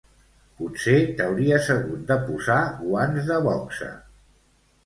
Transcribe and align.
Potser 0.61 0.95
t'hauries 1.19 1.69
hagut 1.75 2.09
de 2.13 2.17
posar 2.31 2.57
guants 2.81 3.31
de 3.31 3.39
boxa. 3.49 3.93